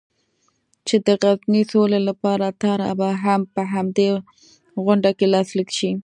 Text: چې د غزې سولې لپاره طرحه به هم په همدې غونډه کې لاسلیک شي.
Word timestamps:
چې 0.87 0.95
د 1.05 1.07
غزې 1.21 1.61
سولې 1.71 1.99
لپاره 2.09 2.47
طرحه 2.61 2.93
به 2.99 3.09
هم 3.23 3.41
په 3.53 3.61
همدې 3.73 4.09
غونډه 4.85 5.11
کې 5.17 5.25
لاسلیک 5.33 5.69
شي. 5.77 5.91